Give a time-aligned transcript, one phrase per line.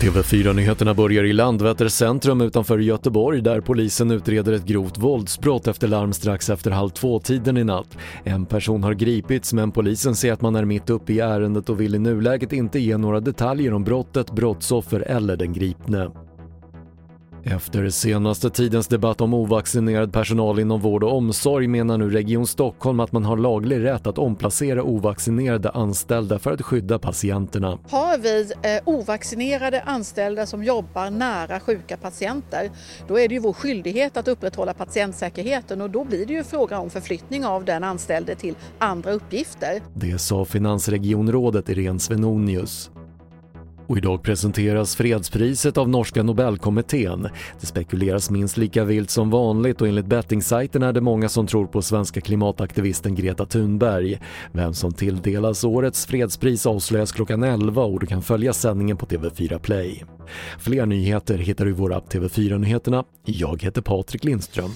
[0.00, 6.12] TV4-nyheterna börjar i Landvetter centrum utanför Göteborg där polisen utreder ett grovt våldsbrott efter larm
[6.12, 7.98] strax efter halv två-tiden i natt.
[8.24, 11.80] En person har gripits men polisen säger att man är mitt uppe i ärendet och
[11.80, 16.10] vill i nuläget inte ge några detaljer om brottet, brottsoffer eller den gripne.
[17.50, 23.00] Efter senaste tidens debatt om ovaccinerad personal inom vård och omsorg menar nu Region Stockholm
[23.00, 27.78] att man har laglig rätt att omplacera ovaccinerade anställda för att skydda patienterna.
[27.90, 32.70] Har vi eh, ovaccinerade anställda som jobbar nära sjuka patienter,
[33.08, 36.78] då är det ju vår skyldighet att upprätthålla patientsäkerheten och då blir det ju fråga
[36.78, 39.82] om förflyttning av den anställde till andra uppgifter.
[39.94, 42.90] Det sa finansregionrådet Irene Svenonius.
[43.86, 47.28] Och idag presenteras fredspriset av norska Nobelkommittén.
[47.60, 51.66] Det spekuleras minst lika vilt som vanligt och enligt bettingsajten är det många som tror
[51.66, 54.20] på svenska klimataktivisten Greta Thunberg.
[54.52, 59.58] Vem som tilldelas årets fredspris avslöjas klockan 11 och du kan följa sändningen på TV4
[59.58, 60.04] Play.
[60.58, 63.04] Fler nyheter hittar du i vår app TV4 Nyheterna.
[63.24, 64.70] Jag heter Patrik Lindström.